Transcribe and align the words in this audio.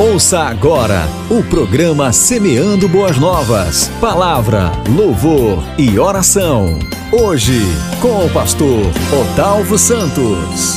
Ouça 0.00 0.42
agora 0.42 1.08
o 1.28 1.42
programa 1.42 2.12
Semeando 2.12 2.88
Boas 2.88 3.18
Novas. 3.18 3.88
Palavra, 4.00 4.70
louvor 4.88 5.58
e 5.76 5.98
oração. 5.98 6.78
Hoje, 7.10 7.58
com 8.00 8.24
o 8.24 8.32
pastor 8.32 8.86
Otalvo 9.20 9.76
Santos. 9.76 10.76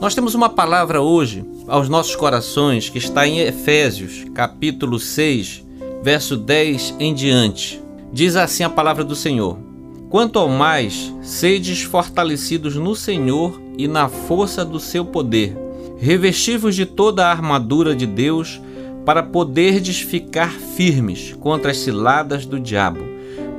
Nós 0.00 0.16
temos 0.16 0.34
uma 0.34 0.48
palavra 0.48 1.00
hoje 1.00 1.44
aos 1.68 1.88
nossos 1.88 2.16
corações 2.16 2.88
que 2.88 2.98
está 2.98 3.28
em 3.28 3.38
Efésios, 3.38 4.24
capítulo 4.34 4.98
6, 4.98 5.64
verso 6.02 6.36
10 6.36 6.96
em 6.98 7.14
diante. 7.14 7.80
Diz 8.12 8.34
assim 8.34 8.64
a 8.64 8.68
palavra 8.68 9.04
do 9.04 9.14
Senhor: 9.14 9.56
Quanto 10.10 10.40
ao 10.40 10.48
mais, 10.48 11.14
sedes 11.22 11.82
fortalecidos 11.82 12.74
no 12.74 12.96
Senhor 12.96 13.62
e 13.78 13.86
na 13.86 14.08
força 14.08 14.64
do 14.64 14.80
seu 14.80 15.04
poder 15.04 15.67
revestivos 15.98 16.74
de 16.74 16.86
toda 16.86 17.26
a 17.26 17.30
armadura 17.30 17.94
de 17.94 18.06
Deus, 18.06 18.60
para 19.04 19.22
poderdes 19.22 20.00
ficar 20.00 20.50
firmes 20.50 21.34
contra 21.40 21.70
as 21.70 21.78
ciladas 21.78 22.44
do 22.44 22.60
diabo. 22.60 23.00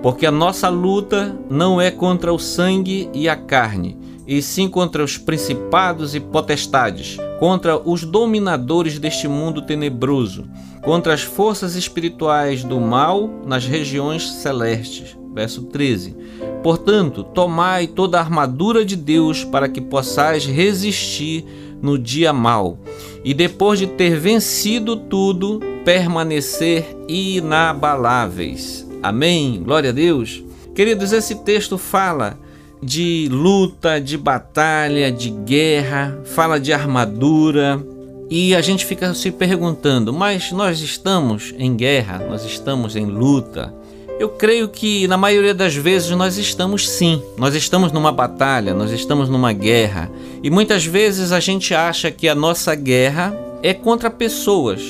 Porque 0.02 0.26
a 0.26 0.32
nossa 0.32 0.70
luta 0.70 1.36
não 1.50 1.82
é 1.82 1.92
contra 1.92 2.34
o 2.34 2.40
sangue 2.40 3.10
e 3.14 3.28
a 3.28 3.36
carne, 3.36 3.98
e 4.28 4.44
sim 4.44 4.70
contra 4.70 5.04
os 5.04 5.18
principados 5.18 6.14
e 6.14 6.20
potestades, 6.20 7.18
contra 7.40 7.78
os 7.78 8.04
dominadores 8.04 9.00
deste 9.00 9.28
mundo 9.28 9.64
tenebroso, 9.64 10.48
contra 10.84 11.16
as 11.16 11.24
forças 11.24 11.76
espirituais 11.76 12.64
do 12.64 12.80
mal 12.80 13.28
nas 13.46 13.66
regiões 13.66 14.30
celestes. 14.30 15.18
Verso 15.34 15.64
13. 15.64 16.16
Portanto, 16.62 17.24
tomai 17.24 17.88
toda 17.88 18.18
a 18.18 18.22
armadura 18.22 18.86
de 18.86 18.96
Deus 18.96 19.44
para 19.44 19.70
que 19.70 19.82
possais 19.82 20.46
resistir 20.46 21.46
no 21.82 21.98
dia 21.98 22.34
mau, 22.34 22.80
e 23.24 23.34
depois 23.34 23.80
de 23.80 23.88
ter 23.88 24.18
vencido 24.18 24.96
tudo, 24.96 25.60
permanecer 25.84 26.98
inabaláveis. 27.08 28.88
Amém. 29.02 29.62
Glória 29.64 29.90
a 29.90 29.94
Deus. 29.94 30.44
Queridos, 30.76 31.12
esse 31.12 31.36
texto 31.44 31.78
fala 31.78 32.38
de 32.82 33.28
luta, 33.32 34.00
de 34.00 34.18
batalha, 34.18 35.12
de 35.12 35.30
guerra, 35.30 36.22
fala 36.26 36.60
de 36.60 36.72
armadura, 36.72 37.84
e 38.30 38.54
a 38.54 38.62
gente 38.62 38.86
fica 38.86 39.12
se 39.14 39.32
perguntando, 39.32 40.14
mas 40.14 40.52
nós 40.52 40.80
estamos 40.82 41.54
em 41.58 41.76
guerra, 41.76 42.20
nós 42.30 42.46
estamos 42.46 42.96
em 42.96 43.06
luta, 43.06 43.74
eu 44.20 44.28
creio 44.28 44.68
que 44.68 45.08
na 45.08 45.16
maioria 45.16 45.54
das 45.54 45.74
vezes 45.74 46.10
nós 46.10 46.38
estamos 46.38 46.90
sim, 46.90 47.24
nós 47.38 47.56
estamos 47.56 47.94
numa 47.94 48.12
batalha, 48.12 48.74
nós 48.74 48.92
estamos 48.92 49.30
numa 49.30 49.54
guerra. 49.54 50.12
E 50.44 50.50
muitas 50.50 50.86
vezes 50.86 51.32
a 51.32 51.40
gente 51.40 51.74
acha 51.74 52.12
que 52.12 52.28
a 52.28 52.36
nossa 52.36 52.76
guerra 52.76 53.34
é 53.64 53.74
contra 53.74 54.12
pessoas, 54.12 54.82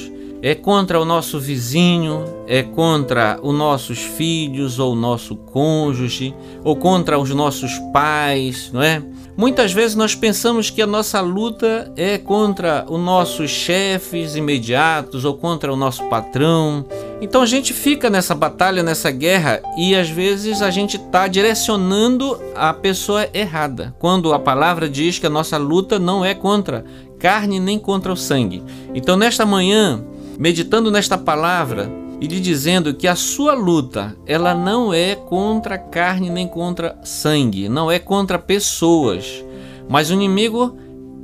é 0.41 0.55
contra 0.55 0.99
o 0.99 1.05
nosso 1.05 1.39
vizinho, 1.39 2.23
é 2.47 2.63
contra 2.63 3.39
os 3.41 3.53
nossos 3.53 3.99
filhos 3.99 4.79
ou 4.79 4.95
nosso 4.95 5.35
cônjuge, 5.35 6.33
ou 6.63 6.75
contra 6.75 7.19
os 7.19 7.29
nossos 7.31 7.77
pais, 7.91 8.71
não 8.71 8.81
é? 8.81 9.03
Muitas 9.39 9.71
vezes 9.71 9.95
nós 9.95 10.15
pensamos 10.15 10.69
que 10.69 10.81
a 10.81 10.87
nossa 10.87 11.21
luta 11.21 11.89
é 11.95 12.17
contra 12.17 12.85
os 12.89 12.99
nossos 12.99 13.49
chefes 13.49 14.35
imediatos 14.35 15.23
ou 15.23 15.33
contra 15.33 15.71
o 15.71 15.77
nosso 15.77 16.03
patrão. 16.09 16.85
Então 17.21 17.41
a 17.41 17.45
gente 17.45 17.71
fica 17.71 18.09
nessa 18.09 18.35
batalha, 18.35 18.83
nessa 18.83 19.09
guerra 19.11 19.61
e 19.77 19.95
às 19.95 20.09
vezes 20.09 20.61
a 20.61 20.69
gente 20.69 20.97
está 20.97 21.25
direcionando 21.29 22.37
a 22.53 22.73
pessoa 22.73 23.29
errada. 23.33 23.95
Quando 23.97 24.33
a 24.33 24.39
palavra 24.39 24.89
diz 24.89 25.19
que 25.19 25.27
a 25.27 25.29
nossa 25.29 25.57
luta 25.57 25.97
não 25.97 26.25
é 26.25 26.33
contra 26.33 26.83
carne 27.17 27.61
nem 27.61 27.79
contra 27.79 28.11
o 28.11 28.17
sangue. 28.17 28.61
Então 28.93 29.15
nesta 29.15 29.45
manhã, 29.45 30.03
meditando 30.39 30.89
nesta 30.89 31.17
palavra, 31.17 31.91
e 32.21 32.27
lhe 32.27 32.39
dizendo 32.39 32.93
que 32.93 33.07
a 33.07 33.15
sua 33.15 33.53
luta 33.53 34.15
ela 34.25 34.53
não 34.53 34.93
é 34.93 35.15
contra 35.15 35.77
carne 35.77 36.29
nem 36.29 36.47
contra 36.47 36.97
sangue, 37.03 37.69
não 37.69 37.91
é 37.91 37.99
contra 37.99 38.39
pessoas, 38.39 39.43
mas 39.87 40.09
o 40.09 40.13
inimigo 40.13 40.77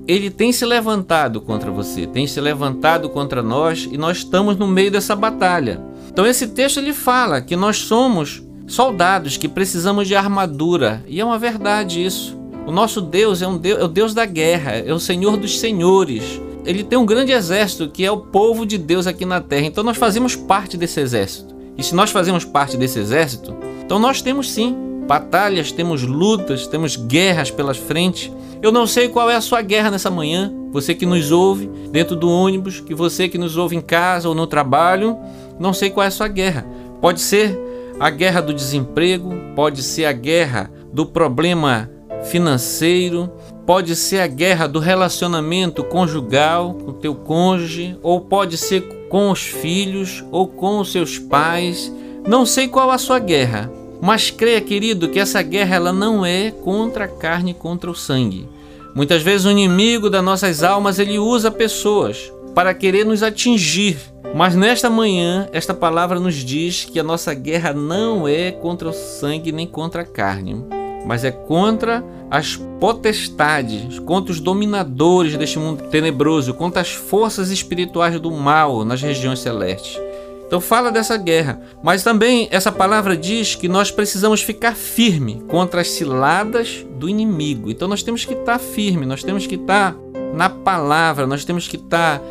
ele 0.08 0.30
tem 0.30 0.52
se 0.52 0.66
levantado 0.66 1.42
contra 1.42 1.72
você, 1.72 2.06
tem 2.06 2.28
se 2.28 2.40
levantado 2.40 3.10
contra 3.10 3.42
nós 3.42 3.88
e 3.92 3.98
nós 3.98 4.18
estamos 4.18 4.58
no 4.58 4.68
meio 4.68 4.92
dessa 4.92 5.16
batalha. 5.16 5.82
Então 6.10 6.26
esse 6.26 6.48
texto 6.48 6.78
ele 6.78 6.94
fala 6.94 7.42
que 7.42 7.56
nós 7.56 7.78
somos 7.78 8.44
soldados 8.68 9.38
que 9.38 9.50
precisamos 9.50 10.08
de 10.08 10.16
armadura 10.16 11.04
e 11.08 11.20
é 11.20 11.26
uma 11.26 11.40
verdade 11.40 12.04
isso. 12.04 12.38
O 12.66 12.72
nosso 12.72 13.02
Deus 13.02 13.42
é 13.42 13.48
um 13.48 13.58
Deus, 13.58 13.80
é 13.80 13.84
o 13.84 13.88
Deus 13.88 14.14
da 14.14 14.26
guerra, 14.26 14.72
é 14.74 14.94
o 14.94 15.00
Senhor 15.00 15.38
dos 15.38 15.60
senhores 15.60 16.42
ele 16.66 16.84
tem 16.84 16.98
um 16.98 17.06
grande 17.06 17.32
exército 17.32 17.90
que 17.90 18.04
é 18.04 18.12
o 18.12 18.18
povo 18.18 18.66
de 18.66 18.78
Deus 18.78 19.08
aqui 19.08 19.26
na 19.26 19.40
terra. 19.40 19.66
Então 19.66 19.84
nós 19.84 19.98
fazemos 19.98 20.36
parte 20.36 20.78
desse 20.78 21.00
exército. 21.00 21.56
E 21.78 21.84
se 21.84 21.94
nós 21.94 22.12
fazemos 22.12 22.46
parte 22.46 22.78
desse 22.78 23.00
exército, 23.00 23.56
então 23.84 24.00
nós 24.00 24.22
temos 24.22 24.52
sim 24.52 24.76
batalhas, 25.08 25.72
temos 25.72 26.02
lutas, 26.04 26.68
temos 26.68 26.96
guerras 26.96 27.52
pelas 27.52 27.78
frente. 27.78 28.32
Eu 28.62 28.72
não 28.72 28.88
sei 28.88 29.10
qual 29.10 29.30
é 29.30 29.36
a 29.36 29.42
sua 29.42 29.62
guerra 29.62 29.92
nessa 29.92 30.10
manhã. 30.10 30.52
Você 30.72 30.96
que 30.96 31.06
nos 31.06 31.32
ouve 31.32 31.68
dentro 31.92 32.16
do 32.16 32.30
ônibus, 32.30 32.80
que 32.80 32.96
você 32.96 33.30
que 33.30 33.38
nos 33.38 33.56
ouve 33.58 33.76
em 33.76 33.82
casa 33.82 34.28
ou 34.28 34.36
no 34.36 34.48
trabalho, 34.48 35.18
não 35.60 35.74
sei 35.74 35.90
qual 35.90 36.04
é 36.04 36.08
a 36.08 36.12
sua 36.12 36.28
guerra. 36.28 36.66
Pode 37.00 37.22
ser 37.22 37.58
a 38.00 38.10
guerra 38.10 38.42
do 38.42 38.54
desemprego, 38.54 39.34
pode 39.56 39.84
ser 39.84 40.06
a 40.06 40.12
guerra 40.12 40.72
do 40.92 41.06
problema 41.06 41.90
financeiro, 42.24 43.32
Pode 43.66 43.96
ser 43.96 44.20
a 44.20 44.28
guerra 44.28 44.68
do 44.68 44.80
relacionamento 44.80 45.84
conjugal 45.84 46.74
com 46.74 46.94
teu 46.94 47.16
cônjuge, 47.16 47.98
ou 48.04 48.22
pode 48.22 48.58
ser 48.58 48.82
com 49.10 49.32
os 49.32 49.42
filhos 49.42 50.24
ou 50.32 50.48
com 50.48 50.80
os 50.80 50.92
seus 50.92 51.18
pais. 51.18 51.92
Não 52.28 52.46
sei 52.46 52.68
qual 52.68 52.92
a 52.92 52.98
sua 52.98 53.18
guerra, 53.18 53.72
mas 54.02 54.30
creia, 54.30 54.62
querido, 54.62 55.10
que 55.10 55.20
essa 55.20 55.42
guerra 55.42 55.76
ela 55.76 55.94
não 55.94 56.24
é 56.26 56.52
contra 56.52 57.06
a 57.06 57.08
carne 57.08 57.54
contra 57.54 57.90
o 57.90 57.96
sangue. 57.96 58.48
Muitas 58.94 59.24
vezes 59.24 59.46
o 59.46 59.52
inimigo 59.52 60.10
das 60.10 60.24
nossas 60.24 60.62
almas 60.62 61.00
ele 61.00 61.18
usa 61.18 61.50
pessoas 61.50 62.32
para 62.54 62.74
querer 62.74 63.04
nos 63.04 63.24
atingir. 63.24 63.98
Mas 64.34 64.56
nesta 64.56 64.90
manhã, 64.90 65.48
esta 65.52 65.74
palavra 65.74 66.20
nos 66.20 66.36
diz 66.36 66.86
que 66.86 67.00
a 67.00 67.04
nossa 67.04 67.34
guerra 67.34 67.74
não 67.74 68.28
é 68.28 68.52
contra 68.52 68.90
o 68.90 68.94
sangue 68.94 69.52
nem 69.52 69.66
contra 69.66 70.02
a 70.02 70.06
carne, 70.06 70.64
mas 71.06 71.24
é 71.24 71.32
contra 71.32 72.04
as 72.30 72.58
potestades, 72.80 74.00
contra 74.00 74.32
os 74.32 74.40
dominadores 74.40 75.38
deste 75.38 75.60
mundo 75.60 75.84
tenebroso, 75.90 76.54
contra 76.54 76.82
as 76.82 76.92
forças 76.92 77.52
espirituais 77.52 78.20
do 78.20 78.32
mal 78.32 78.84
nas 78.84 79.02
regiões 79.02 79.40
celestes. 79.40 80.00
Então 80.48 80.62
fala 80.62 80.92
dessa 80.92 81.18
guerra, 81.18 81.60
mas 81.84 82.04
também 82.04 82.48
essa 82.52 82.72
palavra 82.72 83.18
diz 83.18 83.56
que 83.56 83.68
nós 83.68 83.90
precisamos 83.90 84.42
ficar 84.42 84.76
firme 84.76 85.44
contra 85.48 85.82
as 85.82 85.90
ciladas 85.90 86.86
do 87.00 87.10
inimigo. 87.10 87.72
Então 87.72 87.88
nós 87.88 88.04
temos 88.04 88.26
que 88.26 88.34
estar 88.34 88.60
firme, 88.60 89.06
nós 89.06 89.24
temos 89.24 89.48
que 89.48 89.56
estar 89.56 89.96
na 90.34 90.50
palavra, 90.50 91.26
nós 91.26 91.44
temos 91.44 91.68
que 91.68 91.78
estar 91.78 92.22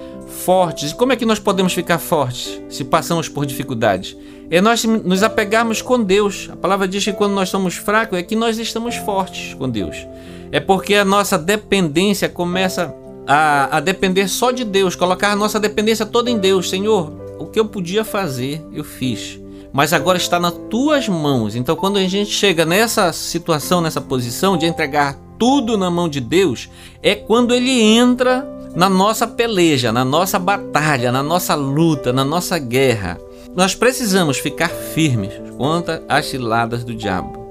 fortes. 0.44 0.92
E 0.92 0.94
como 0.94 1.12
é 1.12 1.16
que 1.16 1.26
nós 1.26 1.38
podemos 1.38 1.72
ficar 1.72 1.98
fortes 1.98 2.60
se 2.68 2.84
passamos 2.84 3.28
por 3.28 3.44
dificuldades? 3.46 4.16
É 4.54 4.60
nós 4.60 4.84
nos 4.84 5.24
apegarmos 5.24 5.82
com 5.82 6.00
Deus. 6.00 6.48
A 6.48 6.54
palavra 6.54 6.86
diz 6.86 7.02
que 7.02 7.12
quando 7.12 7.32
nós 7.32 7.48
somos 7.48 7.74
fracos 7.74 8.16
é 8.16 8.22
que 8.22 8.36
nós 8.36 8.56
estamos 8.56 8.94
fortes 8.94 9.52
com 9.54 9.68
Deus. 9.68 10.06
É 10.52 10.60
porque 10.60 10.94
a 10.94 11.04
nossa 11.04 11.36
dependência 11.36 12.28
começa 12.28 12.94
a, 13.26 13.78
a 13.78 13.80
depender 13.80 14.28
só 14.28 14.52
de 14.52 14.62
Deus, 14.62 14.94
colocar 14.94 15.32
a 15.32 15.34
nossa 15.34 15.58
dependência 15.58 16.06
toda 16.06 16.30
em 16.30 16.38
Deus. 16.38 16.70
Senhor, 16.70 17.12
o 17.36 17.46
que 17.46 17.58
eu 17.58 17.64
podia 17.64 18.04
fazer, 18.04 18.64
eu 18.72 18.84
fiz. 18.84 19.40
Mas 19.72 19.92
agora 19.92 20.18
está 20.18 20.38
nas 20.38 20.54
tuas 20.70 21.08
mãos. 21.08 21.56
Então, 21.56 21.74
quando 21.74 21.96
a 21.96 22.06
gente 22.06 22.30
chega 22.30 22.64
nessa 22.64 23.12
situação, 23.12 23.80
nessa 23.80 24.00
posição 24.00 24.56
de 24.56 24.66
entregar 24.66 25.18
tudo 25.36 25.76
na 25.76 25.90
mão 25.90 26.08
de 26.08 26.20
Deus, 26.20 26.70
é 27.02 27.16
quando 27.16 27.52
ele 27.52 27.82
entra 27.82 28.48
na 28.76 28.88
nossa 28.88 29.26
peleja, 29.26 29.90
na 29.90 30.04
nossa 30.04 30.38
batalha, 30.38 31.10
na 31.10 31.24
nossa 31.24 31.56
luta, 31.56 32.12
na 32.12 32.24
nossa 32.24 32.56
guerra. 32.56 33.18
Nós 33.54 33.74
precisamos 33.74 34.38
ficar 34.38 34.68
firmes 34.68 35.32
contra 35.56 36.02
as 36.08 36.26
ciladas 36.26 36.82
do 36.82 36.94
diabo. 36.94 37.44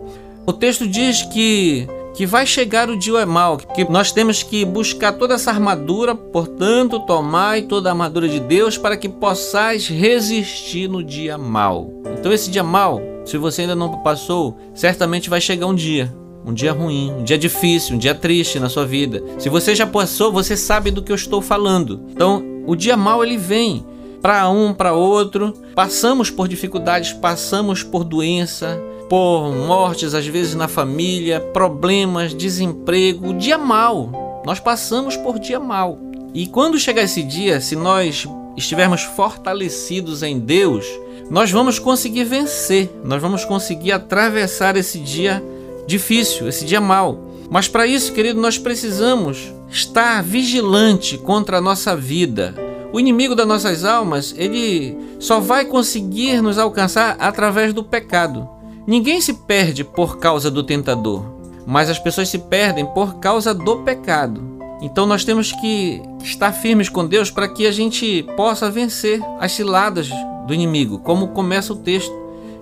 O 0.45 0.51
texto 0.51 0.88
diz 0.88 1.21
que 1.23 1.88
que 2.13 2.27
vai 2.27 2.45
chegar 2.45 2.91
o 2.91 2.97
dia 2.97 3.25
mal, 3.25 3.57
que 3.57 3.89
nós 3.89 4.11
temos 4.11 4.44
que 4.44 4.63
buscar 4.63 5.13
toda 5.13 5.33
essa 5.33 5.50
armadura, 5.50 6.13
portanto, 6.13 7.00
tomai 7.00 7.63
toda 7.63 7.89
a 7.89 7.91
armadura 7.91 8.29
de 8.29 8.39
Deus 8.39 8.77
para 8.77 8.95
que 8.95 9.09
possais 9.09 9.88
resistir 9.88 10.88
no 10.88 11.03
dia 11.03 11.39
mal. 11.39 11.91
Então 12.19 12.31
esse 12.31 12.51
dia 12.51 12.61
mal, 12.61 13.01
se 13.25 13.35
você 13.35 13.61
ainda 13.61 13.73
não 13.73 13.97
passou, 14.03 14.56
certamente 14.75 15.27
vai 15.27 15.41
chegar 15.41 15.65
um 15.65 15.73
dia 15.73 16.13
um 16.45 16.53
dia 16.53 16.73
ruim, 16.73 17.11
um 17.11 17.23
dia 17.23 17.38
difícil, 17.38 17.95
um 17.95 17.97
dia 17.97 18.13
triste 18.13 18.59
na 18.59 18.67
sua 18.67 18.85
vida. 18.85 19.23
Se 19.39 19.47
você 19.47 19.73
já 19.73 19.88
passou, 19.88 20.31
você 20.31 20.57
sabe 20.57 20.91
do 20.91 21.01
que 21.01 21.11
eu 21.11 21.15
estou 21.15 21.41
falando. 21.41 22.01
Então, 22.09 22.44
o 22.67 22.75
dia 22.75 22.97
mal 22.97 23.23
ele 23.23 23.38
vem 23.38 23.85
para 24.23 24.49
um, 24.49 24.73
para 24.73 24.93
outro. 24.93 25.53
Passamos 25.75 26.29
por 26.29 26.47
dificuldades, 26.47 27.11
passamos 27.11 27.83
por 27.83 28.05
doença, 28.05 28.81
por 29.09 29.51
mortes 29.51 30.13
às 30.13 30.25
vezes 30.25 30.55
na 30.55 30.69
família, 30.69 31.41
problemas, 31.41 32.33
desemprego, 32.33 33.33
dia 33.33 33.57
mal. 33.57 34.41
Nós 34.45 34.61
passamos 34.61 35.17
por 35.17 35.37
dia 35.37 35.59
mal. 35.59 35.99
E 36.33 36.47
quando 36.47 36.79
chegar 36.79 37.03
esse 37.03 37.21
dia, 37.21 37.59
se 37.59 37.75
nós 37.75 38.25
estivermos 38.55 39.01
fortalecidos 39.01 40.23
em 40.23 40.39
Deus, 40.39 40.85
nós 41.29 41.51
vamos 41.51 41.77
conseguir 41.77 42.23
vencer, 42.23 42.89
nós 43.03 43.21
vamos 43.21 43.43
conseguir 43.43 43.91
atravessar 43.91 44.77
esse 44.77 44.99
dia 44.99 45.43
difícil, 45.85 46.47
esse 46.47 46.63
dia 46.63 46.79
mau. 46.79 47.33
Mas 47.49 47.67
para 47.67 47.85
isso, 47.85 48.13
querido, 48.13 48.39
nós 48.39 48.57
precisamos 48.57 49.53
estar 49.69 50.23
vigilante 50.23 51.17
contra 51.17 51.57
a 51.57 51.61
nossa 51.61 51.95
vida. 51.95 52.62
O 52.94 53.00
inimigo 53.00 53.34
das 53.34 53.48
nossas 53.48 53.84
almas, 53.84 54.36
ele 54.38 54.95
só 55.19 55.40
vai 55.40 55.66
conseguir 55.66 56.44
nos 56.44 56.60
alcançar 56.60 57.18
através 57.19 57.74
do 57.74 57.84
pecado. 57.84 58.48
Ninguém 58.86 59.19
se 59.19 59.34
perde 59.34 59.84
por 59.84 60.19
causa 60.19 60.51
do 60.51 60.62
tentador, 60.62 61.25
mas 61.66 61.90
as 61.90 61.98
pessoas 61.98 62.30
se 62.30 62.38
perdem 62.38 62.86
por 62.86 63.16
causa 63.16 63.51
do 63.51 63.78
pecado. 63.78 64.54
Então 64.80 65.07
nós 65.07 65.25
temos 65.25 65.51
que 65.54 66.04
estar 66.24 66.51
firmes 66.51 66.88
com 66.88 67.04
Deus 67.04 67.31
para 67.31 67.48
que 67.48 67.66
a 67.66 67.72
gente 67.72 68.22
possa 68.38 68.69
vencer 68.69 69.19
as 69.40 69.54
ciladas 69.54 70.12
do 70.45 70.54
inimigo, 70.54 71.00
como 71.00 71.30
começa 71.30 71.74
o 71.74 71.78
texto. 71.78 72.13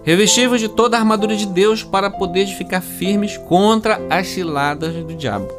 Revestivos 0.04 0.62
de 0.62 0.70
toda 0.70 0.96
a 0.96 1.00
armadura 1.02 1.36
de 1.36 1.46
Deus 1.46 1.84
para 1.84 2.10
poder 2.10 2.48
ficar 2.48 2.80
firmes 2.80 3.38
contra 3.38 4.00
as 4.10 4.28
ciladas 4.30 4.94
do 4.94 5.14
diabo. 5.14 5.50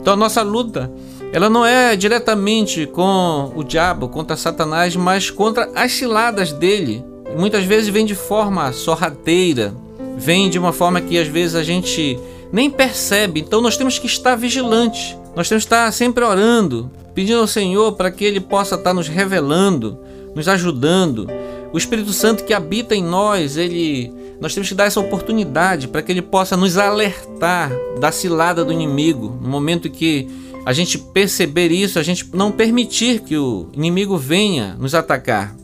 Então 0.00 0.14
a 0.14 0.16
nossa 0.16 0.42
luta, 0.42 0.90
ela 1.32 1.48
não 1.48 1.64
é 1.64 1.96
diretamente 1.96 2.86
com 2.86 3.50
o 3.56 3.64
diabo, 3.64 4.06
contra 4.06 4.36
Satanás, 4.36 4.94
mas 4.94 5.30
contra 5.30 5.70
as 5.74 5.92
ciladas 5.92 6.52
dele. 6.52 7.02
Muitas 7.38 7.64
vezes 7.64 7.88
vem 7.88 8.04
de 8.04 8.14
forma 8.14 8.70
sorrateira, 8.72 9.74
vem 10.14 10.50
de 10.50 10.58
uma 10.58 10.74
forma 10.74 11.00
que 11.00 11.18
às 11.18 11.26
vezes 11.26 11.54
a 11.54 11.62
gente 11.62 12.20
nem 12.52 12.68
percebe. 12.68 13.40
Então 13.40 13.62
nós 13.62 13.78
temos 13.78 13.98
que 13.98 14.06
estar 14.06 14.36
vigilantes. 14.36 15.16
Nós 15.34 15.48
temos 15.48 15.64
que 15.64 15.68
estar 15.68 15.90
sempre 15.90 16.22
orando, 16.22 16.90
pedindo 17.14 17.40
ao 17.40 17.46
Senhor 17.46 17.92
para 17.92 18.10
que 18.10 18.26
Ele 18.26 18.38
possa 18.38 18.74
estar 18.74 18.92
nos 18.92 19.08
revelando, 19.08 19.98
nos 20.34 20.46
ajudando. 20.46 21.26
O 21.72 21.78
Espírito 21.78 22.12
Santo 22.12 22.44
que 22.44 22.52
habita 22.52 22.94
em 22.94 23.02
nós, 23.02 23.56
ele, 23.56 24.12
nós 24.38 24.52
temos 24.52 24.68
que 24.68 24.74
dar 24.74 24.84
essa 24.84 25.00
oportunidade 25.00 25.88
para 25.88 26.02
que 26.02 26.12
Ele 26.12 26.20
possa 26.20 26.58
nos 26.58 26.76
alertar 26.76 27.72
da 27.98 28.12
cilada 28.12 28.62
do 28.62 28.70
inimigo. 28.70 29.38
No 29.40 29.48
momento 29.48 29.88
que 29.88 30.28
a 30.64 30.72
gente 30.72 30.98
perceber 30.98 31.70
isso, 31.70 31.98
a 31.98 32.02
gente 32.02 32.28
não 32.32 32.52
permitir 32.52 33.20
que 33.20 33.36
o 33.36 33.68
inimigo 33.72 34.16
venha 34.16 34.76
nos 34.78 34.94
atacar. 34.94 35.54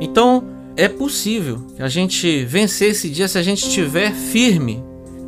Então, 0.00 0.44
é 0.76 0.88
possível 0.88 1.62
a 1.78 1.88
gente 1.88 2.44
vencer 2.44 2.90
esse 2.90 3.08
dia 3.08 3.28
se 3.28 3.38
a 3.38 3.42
gente 3.42 3.66
estiver 3.66 4.12
firme, 4.12 4.82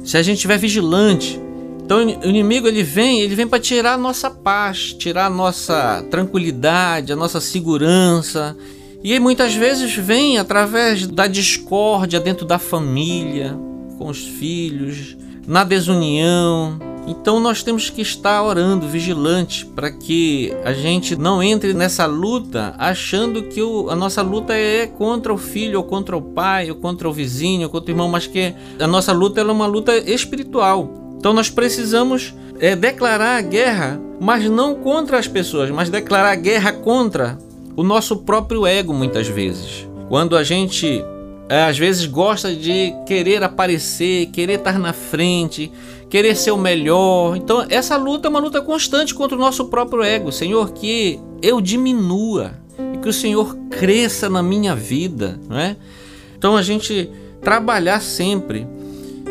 se 0.05 0.17
a 0.17 0.23
gente 0.23 0.37
estiver 0.37 0.59
vigilante, 0.59 1.41
então 1.85 1.99
o 1.99 2.27
inimigo 2.27 2.67
ele 2.67 2.83
vem, 2.83 3.21
ele 3.21 3.35
vem 3.35 3.47
para 3.47 3.61
tirar 3.61 3.95
a 3.95 3.99
nossa 3.99 4.31
paz, 4.31 4.95
tirar 4.95 5.27
a 5.27 5.31
nossa 5.31 6.03
tranquilidade, 6.11 7.13
a 7.13 7.17
nossa 7.17 7.43
segurança. 7.43 8.57
E 9.03 9.19
muitas 9.21 9.55
vezes 9.55 9.95
vem 9.95 10.39
através 10.39 11.07
da 11.07 11.27
discórdia 11.27 12.19
dentro 12.19 12.47
da 12.47 12.59
família, 12.59 13.55
com 13.99 14.09
os 14.09 14.27
filhos, 14.27 15.15
na 15.47 15.63
desunião. 15.63 16.79
Então 17.07 17.39
nós 17.39 17.63
temos 17.63 17.91
que 17.91 18.01
estar 18.01 18.43
orando, 18.43 18.89
vigilante, 18.89 19.67
para 19.67 19.91
que 19.91 20.55
a 20.65 20.73
gente 20.73 21.17
não 21.17 21.43
entre 21.43 21.75
nessa 21.75 22.07
luta 22.07 22.75
achando 22.79 23.43
que 23.43 23.61
o, 23.61 23.91
a 23.91 23.97
nossa 23.97 24.23
luta 24.23 24.55
é 24.55 24.87
contra 24.87 25.33
o 25.33 25.37
filho, 25.37 25.79
ou 25.79 25.85
contra 25.85 26.17
o 26.17 26.23
pai, 26.23 26.71
ou 26.71 26.77
contra 26.77 27.09
o 27.09 27.13
vizinho, 27.13 27.65
ou 27.65 27.71
contra 27.71 27.91
o 27.91 27.93
irmão, 27.93 28.09
mas 28.09 28.27
que 28.27 28.55
a 28.79 28.87
nossa 28.87 29.13
luta 29.13 29.41
é 29.41 29.45
uma 29.45 29.67
luta 29.67 29.97
espiritual. 29.97 30.91
Então 31.19 31.35
nós 31.35 31.51
precisamos 31.51 32.35
é, 32.59 32.75
declarar 32.75 33.37
a 33.37 33.43
guerra, 33.43 34.01
mas 34.21 34.49
não 34.49 34.75
contra 34.75 35.19
as 35.19 35.29
pessoas, 35.29 35.71
mas 35.71 35.91
declarar 35.91 36.33
a 36.33 36.37
guerra 36.37 36.73
contra 36.73 37.39
o 37.77 37.83
nosso 37.83 38.19
próprio 38.19 38.67
ego, 38.67 38.95
muitas 38.95 39.27
vezes. 39.27 39.87
Quando 40.09 40.37
a 40.37 40.45
gente 40.45 41.05
é, 41.49 41.65
às 41.65 41.79
vezes 41.79 42.07
gosta 42.07 42.55
de 42.55 42.95
querer 43.07 43.43
aparecer, 43.43 44.27
querer 44.27 44.55
estar 44.59 44.79
na 44.79 44.93
frente, 44.93 45.71
querer 46.15 46.37
ser 46.37 46.53
o 46.53 46.57
melhor. 46.57 47.37
Então, 47.37 47.67
essa 47.69 47.97
luta 47.97 48.29
é 48.29 48.31
uma 48.31 48.39
luta 48.39 48.63
constante 48.63 49.13
contra 49.13 49.37
o 49.37 49.41
nosso 49.41 49.65
próprio 49.65 50.01
ego. 50.05 50.31
Senhor, 50.31 50.71
que 50.71 51.19
eu 51.43 51.61
diminua 51.61 52.53
e 52.95 52.99
que 52.99 53.09
o 53.09 53.13
Senhor 53.13 53.57
cresça 53.69 54.31
na 54.31 54.41
minha 54.41 54.77
vida, 54.77 55.41
não 55.49 55.59
é? 55.59 55.75
Então, 56.39 56.57
a 56.57 56.63
gente 56.63 57.11
trabalhar 57.41 58.01
sempre 58.01 58.65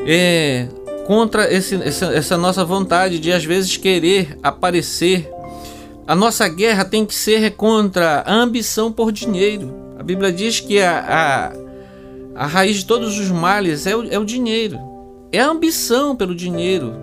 é, 0.06 0.68
contra 1.08 1.50
esse, 1.54 1.76
essa, 1.76 2.08
essa 2.08 2.38
nossa 2.38 2.66
vontade 2.66 3.18
de 3.18 3.32
às 3.32 3.46
vezes 3.46 3.78
querer 3.78 4.38
aparecer. 4.44 5.32
A 6.06 6.14
nossa 6.14 6.50
guerra 6.50 6.84
tem 6.84 7.06
que 7.06 7.16
ser 7.16 7.52
contra 7.52 8.26
a 8.28 8.34
ambição 8.34 8.92
por 8.92 9.10
dinheiro. 9.14 9.74
A 9.98 10.04
Bíblia 10.04 10.34
diz 10.34 10.60
que 10.60 10.82
a, 10.82 11.54
a, 12.36 12.44
a 12.44 12.46
raiz 12.46 12.80
de 12.80 12.86
todos 12.86 13.18
os 13.18 13.32
males 13.32 13.88
é 13.88 13.96
o, 13.96 14.04
é 14.12 14.20
o 14.20 14.26
dinheiro. 14.26 14.93
É 15.34 15.40
a 15.40 15.50
ambição 15.50 16.16
pelo 16.16 16.36
dinheiro, 16.36 16.94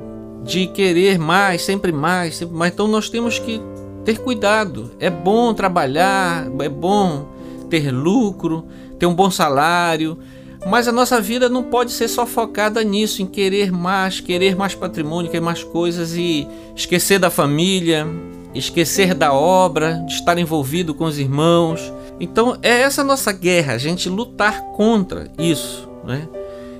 de 0.44 0.68
querer 0.68 1.18
mais, 1.18 1.62
sempre 1.62 1.90
mais, 1.90 2.36
sempre 2.36 2.56
mais. 2.56 2.72
Então 2.72 2.86
nós 2.86 3.10
temos 3.10 3.40
que 3.40 3.60
ter 4.04 4.18
cuidado. 4.18 4.92
É 5.00 5.10
bom 5.10 5.52
trabalhar, 5.52 6.46
é 6.60 6.68
bom 6.68 7.26
ter 7.68 7.90
lucro, 7.90 8.64
ter 9.00 9.06
um 9.06 9.14
bom 9.14 9.32
salário, 9.32 10.16
mas 10.64 10.86
a 10.86 10.92
nossa 10.92 11.20
vida 11.20 11.48
não 11.48 11.64
pode 11.64 11.90
ser 11.90 12.06
só 12.06 12.24
focada 12.24 12.84
nisso, 12.84 13.20
em 13.20 13.26
querer 13.26 13.72
mais, 13.72 14.20
querer 14.20 14.54
mais 14.54 14.76
patrimônio, 14.76 15.28
querer 15.28 15.42
mais 15.42 15.64
coisas 15.64 16.14
e 16.14 16.46
esquecer 16.76 17.18
da 17.18 17.30
família, 17.30 18.06
esquecer 18.54 19.12
da 19.12 19.32
obra, 19.32 20.04
de 20.06 20.14
estar 20.14 20.38
envolvido 20.38 20.94
com 20.94 21.04
os 21.04 21.18
irmãos. 21.18 21.92
Então 22.20 22.56
é 22.62 22.82
essa 22.82 23.02
nossa 23.02 23.32
guerra, 23.32 23.72
a 23.72 23.78
gente 23.78 24.08
lutar 24.08 24.62
contra 24.76 25.32
isso, 25.36 25.88
né? 26.04 26.28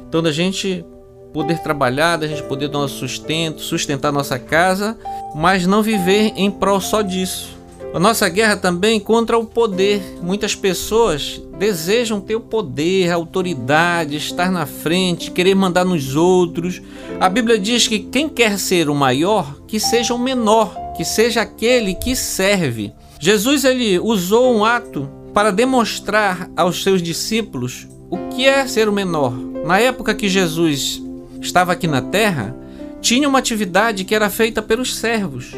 Então 0.09 0.23
da 0.23 0.31
gente 0.31 0.85
poder 1.33 1.59
trabalhar, 1.63 2.17
da 2.17 2.27
gente 2.27 2.43
poder 2.43 2.69
dar 2.69 2.79
nosso 2.79 2.99
sustento, 2.99 3.61
sustentar 3.61 4.13
nossa 4.13 4.39
casa, 4.39 4.99
mas 5.35 5.67
não 5.67 5.83
viver 5.83 6.33
em 6.37 6.51
prol 6.51 6.81
só 6.81 7.03
disso. 7.03 7.61
A 7.93 7.99
nossa 7.99 8.29
guerra 8.29 8.57
também 8.57 9.01
contra 9.01 9.37
o 9.37 9.45
poder. 9.45 10.01
Muitas 10.23 10.55
pessoas 10.55 11.43
desejam 11.59 12.21
ter 12.21 12.37
o 12.37 12.41
poder, 12.41 13.11
a 13.11 13.17
autoridade, 13.17 14.17
estar 14.17 14.53
na 14.53 14.65
frente, 14.65 15.33
querer 15.33 15.57
mandar 15.57 15.85
nos 15.85 16.15
outros. 16.15 16.81
A 17.19 17.29
Bíblia 17.29 17.59
diz 17.59 17.89
que 17.89 17.99
quem 17.99 18.29
quer 18.29 18.61
ser 18.61 18.89
o 18.89 18.95
maior, 18.95 19.57
que 19.67 19.81
seja 19.81 20.15
o 20.15 20.19
menor, 20.19 20.73
que 20.97 21.05
seja 21.05 21.43
aquele 21.43 21.95
que 21.95 22.15
serve. 22.15 22.93
Jesus 23.19 23.65
ele 23.65 23.99
usou 23.99 24.55
um 24.55 24.65
ato 24.65 25.11
para 25.35 25.51
demonstrar 25.51 26.49
aos 26.57 26.83
seus 26.85 27.03
discípulos 27.03 27.89
o 28.09 28.17
que 28.29 28.47
é 28.47 28.67
ser 28.69 28.89
o 28.89 28.93
menor. 28.93 29.33
Na 29.65 29.81
época 29.81 30.15
que 30.15 30.29
Jesus 30.29 31.03
estava 31.41 31.73
aqui 31.73 31.87
na 31.87 32.03
terra, 32.03 32.55
tinha 33.01 33.29
uma 33.29 33.39
atividade 33.39 34.05
que 34.05 34.15
era 34.15 34.29
feita 34.29 34.61
pelos 34.61 34.97
servos, 34.97 35.53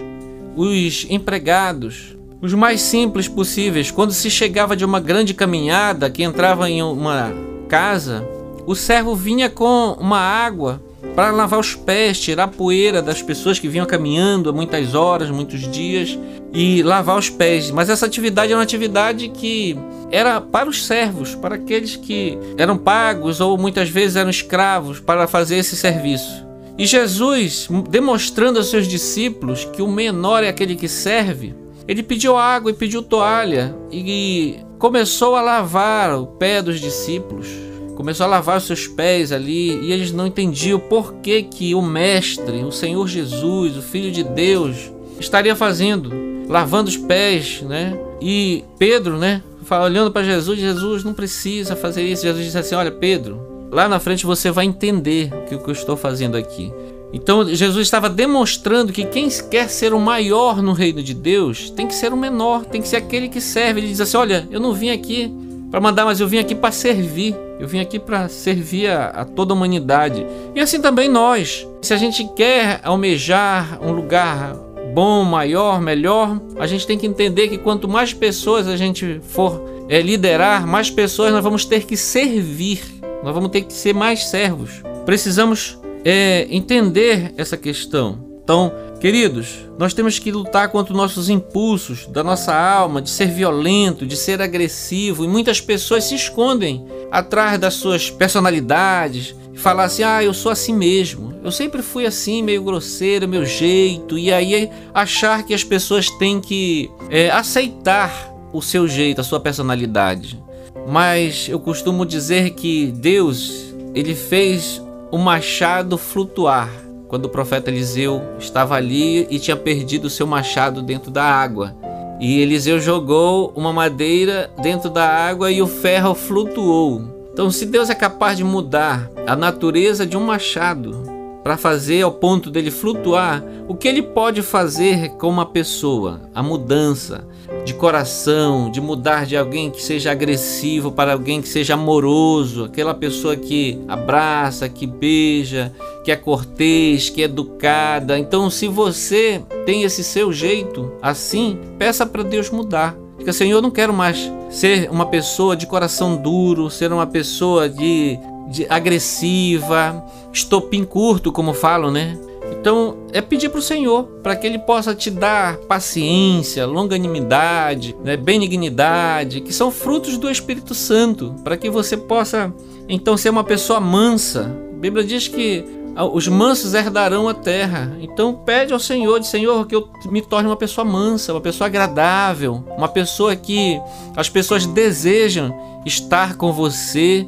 os 0.57 1.07
empregados, 1.11 2.17
os 2.41 2.55
mais 2.55 2.81
simples 2.81 3.29
possíveis. 3.29 3.91
Quando 3.91 4.13
se 4.13 4.31
chegava 4.31 4.77
de 4.77 4.85
uma 4.85 5.01
grande 5.01 5.35
caminhada, 5.35 6.11
que 6.11 6.23
entrava 6.23 6.69
em 6.69 6.83
uma 6.83 7.33
casa, 7.69 8.27
o 8.67 8.75
servo 8.75 9.15
vinha 9.15 9.51
com 9.51 9.97
uma 9.99 10.19
água 10.19 10.83
para 11.15 11.31
lavar 11.31 11.61
os 11.61 11.75
pés, 11.75 12.19
tirar 12.19 12.45
a 12.45 12.49
poeira 12.49 13.03
das 13.03 13.21
pessoas 13.21 13.59
que 13.59 13.69
vinham 13.69 13.87
caminhando 13.87 14.51
há 14.51 14.53
muitas 14.53 14.95
horas, 14.95 15.31
muitos 15.31 15.61
dias 15.71 16.19
e 16.53 16.83
lavar 16.83 17.19
os 17.19 17.29
pés. 17.29 17.71
Mas 17.71 17.91
essa 17.91 18.07
atividade 18.07 18.53
era 18.53 18.59
uma 18.59 18.65
atividade 18.65 19.29
que 19.29 19.77
era 20.11 20.41
para 20.41 20.69
os 20.69 20.85
servos, 20.85 21.35
para 21.35 21.57
aqueles 21.57 21.97
que 21.97 22.39
eram 22.57 22.77
pagos 22.77 23.41
ou 23.41 23.59
muitas 23.59 23.89
vezes 23.89 24.17
eram 24.17 24.31
escravos 24.31 25.01
para 25.01 25.27
fazer 25.27 25.57
esse 25.57 25.77
serviço. 25.77 26.47
E 26.79 26.87
Jesus, 26.87 27.69
demonstrando 27.91 28.59
aos 28.59 28.69
seus 28.69 28.87
discípulos 28.87 29.65
que 29.65 29.83
o 29.83 29.89
menor 29.89 30.43
é 30.43 30.49
aquele 30.49 30.75
que 30.75 30.89
serve, 30.89 31.55
ele 31.87 32.03
pediu 32.03 32.37
água 32.37 32.71
e 32.71 32.75
pediu 32.75 33.03
toalha 33.03 33.75
e 33.91 34.59
começou 34.79 35.37
a 35.37 35.43
lavar 35.43 36.15
o 36.17 36.27
pé 36.27 36.63
dos 36.63 36.81
discípulos. 36.81 37.47
Começou 37.97 38.25
a 38.25 38.29
lavar 38.29 38.59
os 38.59 38.65
seus 38.65 38.87
pés 38.87 39.33
ali 39.33 39.79
e 39.81 39.93
eles 39.93 40.13
não 40.13 40.27
entendiam 40.27 40.79
por 40.79 41.15
que, 41.15 41.43
que 41.43 41.75
o 41.75 41.83
Mestre, 41.83 42.65
o 42.65 42.73
Senhor 42.73 43.07
Jesus, 43.07 43.77
o 43.77 43.83
Filho 43.83 44.11
de 44.11 44.23
Deus, 44.23 44.91
estaria 45.21 45.55
fazendo, 45.55 46.11
lavando 46.49 46.89
os 46.89 46.97
pés, 46.97 47.63
né? 47.63 47.99
E 48.21 48.65
Pedro, 48.79 49.19
né? 49.19 49.43
Olhando 49.83 50.11
para 50.11 50.23
Jesus, 50.23 50.59
Jesus 50.59 51.05
não 51.05 51.15
precisa 51.15 51.75
fazer 51.77 52.03
isso. 52.03 52.23
Jesus 52.23 52.45
disse 52.45 52.59
assim: 52.59 52.75
Olha, 52.75 52.91
Pedro, 52.91 53.69
lá 53.71 53.89
na 53.89 53.99
frente 53.99 54.27
você 54.27 54.51
vai 54.51 54.67
entender 54.67 55.33
o 55.33 55.47
que 55.47 55.55
eu 55.55 55.73
estou 55.73 55.97
fazendo 55.97 56.37
aqui. 56.37 56.73
Então 57.13 57.47
Jesus 57.47 57.87
estava 57.87 58.09
demonstrando 58.09 58.93
que 58.93 59.05
quem 59.05 59.29
quer 59.51 59.69
ser 59.69 59.93
o 59.93 60.01
maior 60.01 60.63
no 60.63 60.73
reino 60.73 61.03
de 61.03 61.13
Deus 61.13 61.69
tem 61.71 61.87
que 61.87 61.95
ser 61.95 62.13
o 62.13 62.17
menor, 62.17 62.65
tem 62.65 62.81
que 62.81 62.89
ser 62.89 62.97
aquele 62.97 63.29
que 63.29 63.41
serve. 63.41 63.81
Ele 63.81 63.89
diz 63.89 64.01
assim: 64.01 64.17
Olha, 64.17 64.49
eu 64.51 64.59
não 64.59 64.73
vim 64.73 64.91
aqui 64.91 65.31
para 65.73 65.81
mandar, 65.81 66.05
mas 66.05 66.21
eu 66.21 66.29
vim 66.29 66.39
aqui 66.39 66.55
para 66.55 66.71
servir. 66.71 67.35
Eu 67.59 67.67
vim 67.67 67.81
aqui 67.81 67.99
para 67.99 68.29
servir 68.29 68.89
a, 68.89 69.07
a, 69.07 69.25
toda 69.25 69.55
a 69.55 69.57
humanidade. 69.57 70.27
E 70.55 70.61
assim 70.61 70.83
também 70.83 71.09
nós. 71.09 71.67
Se 71.81 71.95
a 71.95 71.97
gente 71.97 72.29
quer 72.37 72.79
almejar 72.85 73.79
um 73.83 73.91
lugar 73.91 74.55
bom, 74.93 75.25
maior, 75.25 75.81
melhor, 75.81 76.39
a 76.59 76.67
gente 76.67 76.87
tem 76.87 76.99
que 76.99 77.07
entender 77.07 77.49
que 77.49 77.57
quanto 77.57 77.89
mais 77.89 78.13
pessoas 78.13 78.69
a 78.69 78.77
gente 78.77 79.19
for 79.23 79.63
é, 79.89 80.03
liderar, 80.03 80.67
mais 80.67 80.91
pessoas 80.91 81.33
nós 81.33 81.43
vamos 81.43 81.65
ter 81.65 81.87
que 81.87 81.97
servir, 81.97 82.83
nós 83.25 83.33
vamos 83.33 83.51
ter 83.51 83.63
que 83.63 83.73
ser 83.73 83.95
mais 83.95 84.27
servos. 84.27 84.83
Precisamos 85.07 85.79
é, 86.05 86.47
entender 86.51 87.33
essa 87.39 87.57
questão. 87.57 88.32
Então, 88.43 88.73
queridos, 89.01 89.69
nós 89.79 89.95
temos 89.95 90.19
que 90.19 90.33
lutar 90.33 90.69
contra 90.71 90.93
os 90.93 90.97
nossos 90.97 91.29
impulsos 91.29 92.07
da 92.07 92.25
nossa 92.25 92.55
alma, 92.55 93.01
de 93.01 93.09
ser 93.09 93.29
violento, 93.29 94.05
de 94.05 94.17
ser 94.17 94.43
agressivo, 94.43 95.25
e 95.25 95.29
muitas 95.29 95.61
pessoas 95.61 96.05
se 96.05 96.15
escondem 96.15 96.85
atrás 97.11 97.59
das 97.59 97.75
suas 97.75 98.11
personalidades, 98.11 99.35
e 99.53 99.59
falar 99.59 99.85
assim: 99.85 100.03
ah, 100.03 100.23
eu 100.25 100.35
sou 100.35 100.51
assim 100.51 100.75
mesmo. 100.75 101.33
Eu 101.45 101.51
sempre 101.51 101.83
fui 101.83 102.07
assim, 102.07 102.43
meio 102.43 102.63
grosseiro, 102.63 103.29
meu 103.29 103.45
jeito. 103.45 104.17
E 104.17 104.33
aí 104.33 104.71
achar 104.95 105.45
que 105.45 105.53
as 105.53 105.65
pessoas 105.65 106.09
têm 106.11 106.41
que 106.41 106.91
é, 107.11 107.31
aceitar 107.31 108.33
o 108.53 108.63
seu 108.63 108.87
jeito, 108.87 109.21
a 109.21 109.25
sua 109.25 109.41
personalidade. 109.41 110.41
Mas 110.89 111.49
eu 111.49 111.59
costumo 111.59 112.07
dizer 112.07 112.51
que 112.51 112.87
Deus, 112.87 113.75
ele 113.95 114.15
fez 114.15 114.81
o 115.11 115.19
machado 115.19 115.99
flutuar. 115.99 116.71
Quando 117.13 117.27
o 117.27 117.29
profeta 117.29 117.69
Eliseu 117.69 118.23
estava 118.39 118.75
ali 118.75 119.27
e 119.29 119.39
tinha 119.39 119.55
perdido 119.55 120.07
o 120.07 120.11
seu 120.11 120.27
machado 120.27 120.81
dentro 120.81 121.11
da 121.11 121.23
água. 121.23 121.77
E 122.19 122.41
Eliseu 122.41 122.81
jogou 122.81 123.53
uma 123.55 123.71
madeira 123.71 124.51
dentro 124.63 124.89
da 124.89 125.07
água 125.07 125.53
e 125.53 125.61
o 125.61 125.67
ferro 125.67 126.15
flutuou. 126.15 127.03
Então, 127.31 127.51
se 127.51 127.67
Deus 127.67 127.91
é 127.91 127.95
capaz 127.95 128.39
de 128.39 128.45
mudar 128.45 129.11
a 129.27 129.37
natureza 129.37 130.07
de 130.07 130.17
um 130.17 130.25
machado 130.25 131.03
para 131.43 131.57
fazer 131.57 132.03
ao 132.03 132.13
ponto 132.13 132.51
dele 132.51 132.71
flutuar, 132.71 133.43
o 133.67 133.75
que 133.75 133.89
ele 133.89 134.03
pode 134.03 134.43
fazer 134.43 135.11
com 135.11 135.29
uma 135.29 135.47
pessoa? 135.47 136.21
A 136.35 136.43
mudança 136.43 137.27
de 137.65 137.75
coração, 137.75 138.71
de 138.71 138.81
mudar 138.81 139.27
de 139.27 139.37
alguém 139.37 139.71
que 139.71 139.83
seja 139.83 140.11
agressivo 140.11 140.91
para 140.91 141.13
alguém 141.13 141.41
que 141.41 141.49
seja 141.49 141.75
amoroso, 141.75 142.65
aquela 142.65 142.95
pessoa 142.95 143.37
que 143.37 143.79
abraça, 143.87 144.69
que 144.69 144.87
beija, 144.87 145.73
que 146.05 146.11
é 146.11 146.17
cortês, 146.17 147.09
que 147.09 147.23
é 147.23 147.25
educada. 147.25 148.19
Então, 148.19 148.51
se 148.51 148.67
você 148.67 149.43
tem 149.65 149.83
esse 149.83 150.03
seu 150.03 150.33
jeito 150.33 150.93
assim, 151.01 151.59
peça 151.79 152.07
para 152.07 152.23
Deus 152.23 152.51
mudar. 152.51 152.97
Diga, 153.19 153.33
Senhor, 153.33 153.59
eu 153.59 153.63
não 153.63 153.71
quero 153.71 153.93
mais 153.93 154.31
ser 154.51 154.91
uma 154.91 155.07
pessoa 155.07 155.57
de 155.57 155.67
coração 155.67 156.17
duro, 156.17 156.69
ser 156.69 156.93
uma 156.93 157.07
pessoa 157.07 157.69
de, 157.69 158.19
de 158.49 158.67
agressiva, 158.69 160.05
estopim 160.33 160.85
curto, 160.85 161.33
como 161.33 161.53
falam, 161.53 161.91
né? 161.91 162.19
Então, 162.51 162.97
é 163.13 163.21
pedir 163.21 163.49
para 163.49 163.59
o 163.59 163.63
Senhor 163.63 164.05
para 164.23 164.37
que 164.37 164.47
Ele 164.47 164.59
possa 164.59 164.95
te 164.95 165.11
dar 165.11 165.57
paciência, 165.59 166.67
longanimidade, 166.67 167.97
né, 168.05 168.17
benignidade, 168.17 169.41
que 169.41 169.53
são 169.53 169.71
frutos 169.71 170.19
do 170.19 170.31
Espírito 170.31 170.75
Santo, 170.75 171.35
para 171.43 171.57
que 171.57 171.71
você 171.71 171.97
possa 171.97 172.53
então 172.89 173.17
ser 173.17 173.31
uma 173.31 173.45
pessoa 173.45 173.81
mansa. 173.81 174.55
A 174.73 174.77
Bíblia 174.77 175.05
diz 175.05 175.29
que 175.29 175.65
ah, 175.95 176.05
os 176.05 176.27
mansos 176.27 176.75
herdarão 176.75 177.29
a 177.29 177.35
terra. 177.35 177.97
Então 178.01 178.35
pede 178.35 178.73
ao 178.73 178.81
Senhor, 178.81 179.21
de 179.21 179.27
Senhor, 179.27 179.67
que 179.67 179.75
eu 179.75 179.89
me 180.11 180.23
torne 180.23 180.49
uma 180.49 180.57
pessoa 180.57 180.85
mansa, 180.85 181.33
uma 181.33 181.41
pessoa 181.41 181.67
agradável, 181.67 182.65
uma 182.77 182.89
pessoa 182.89 183.37
que 183.37 183.81
as 184.17 184.29
pessoas 184.29 184.67
desejam 184.67 185.55
estar 185.85 186.37
com 186.37 186.53
você? 186.53 187.27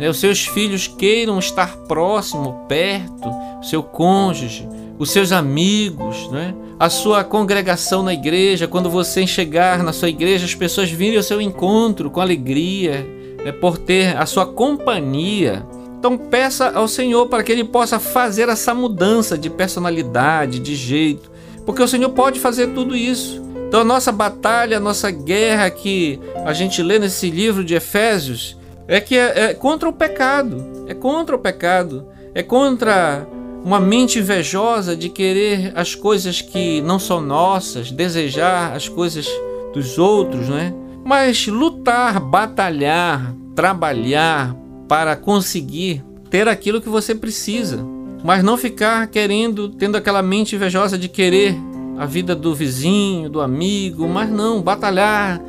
Os 0.00 0.18
seus 0.18 0.46
filhos 0.46 0.88
queiram 0.88 1.38
estar 1.38 1.76
próximo, 1.76 2.64
perto, 2.68 3.28
o 3.60 3.62
seu 3.62 3.82
cônjuge, 3.82 4.68
os 4.98 5.10
seus 5.10 5.32
amigos, 5.32 6.28
né? 6.30 6.54
a 6.78 6.90
sua 6.90 7.22
congregação 7.22 8.02
na 8.02 8.12
igreja. 8.12 8.66
Quando 8.66 8.90
você 8.90 9.26
chegar 9.26 9.82
na 9.82 9.92
sua 9.92 10.08
igreja, 10.08 10.44
as 10.44 10.54
pessoas 10.54 10.90
virem 10.90 11.16
ao 11.16 11.22
seu 11.22 11.40
encontro 11.40 12.10
com 12.10 12.20
alegria, 12.20 13.06
né? 13.44 13.52
por 13.52 13.78
ter 13.78 14.16
a 14.16 14.26
sua 14.26 14.46
companhia. 14.46 15.64
Então 15.98 16.18
peça 16.18 16.70
ao 16.70 16.86
Senhor 16.86 17.28
para 17.28 17.42
que 17.42 17.52
Ele 17.52 17.64
possa 17.64 17.98
fazer 17.98 18.48
essa 18.48 18.74
mudança 18.74 19.38
de 19.38 19.48
personalidade, 19.48 20.58
de 20.58 20.74
jeito, 20.74 21.30
porque 21.64 21.82
o 21.82 21.88
Senhor 21.88 22.10
pode 22.10 22.40
fazer 22.40 22.68
tudo 22.74 22.94
isso. 22.94 23.42
Então 23.68 23.80
a 23.80 23.84
nossa 23.84 24.12
batalha, 24.12 24.76
a 24.76 24.80
nossa 24.80 25.10
guerra 25.10 25.70
que 25.70 26.20
a 26.44 26.52
gente 26.52 26.82
lê 26.82 26.98
nesse 26.98 27.30
livro 27.30 27.64
de 27.64 27.74
Efésios 27.74 28.56
é 28.86 29.00
que 29.00 29.16
é, 29.16 29.50
é 29.50 29.54
contra 29.54 29.88
o 29.88 29.92
pecado, 29.92 30.84
é 30.86 30.94
contra 30.94 31.34
o 31.34 31.38
pecado, 31.38 32.06
é 32.34 32.42
contra 32.42 33.26
uma 33.64 33.80
mente 33.80 34.18
invejosa 34.18 34.94
de 34.94 35.08
querer 35.08 35.72
as 35.74 35.94
coisas 35.94 36.42
que 36.42 36.82
não 36.82 36.98
são 36.98 37.20
nossas, 37.20 37.90
desejar 37.90 38.74
as 38.74 38.88
coisas 38.88 39.26
dos 39.72 39.98
outros, 39.98 40.48
né? 40.48 40.74
Mas 41.02 41.46
lutar, 41.46 42.20
batalhar, 42.20 43.34
trabalhar, 43.54 44.54
para 44.86 45.16
conseguir 45.16 46.04
ter 46.28 46.46
aquilo 46.46 46.80
que 46.80 46.88
você 46.88 47.14
precisa, 47.14 47.84
mas 48.22 48.42
não 48.42 48.56
ficar 48.56 49.06
querendo, 49.06 49.70
tendo 49.70 49.96
aquela 49.96 50.22
mente 50.22 50.56
invejosa 50.56 50.98
de 50.98 51.08
querer 51.08 51.56
a 51.96 52.04
vida 52.04 52.34
do 52.34 52.54
vizinho, 52.54 53.30
do 53.30 53.40
amigo, 53.40 54.06
mas 54.08 54.28
não, 54.28 54.60
batalhar, 54.60 55.40